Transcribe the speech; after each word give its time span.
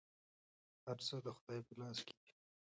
هر 0.85 0.97
څه 1.07 1.15
د 1.25 1.27
خدای 1.37 1.59
په 1.67 1.73
لاس 1.79 1.97
کې 2.07 2.15
دي. 2.21 2.31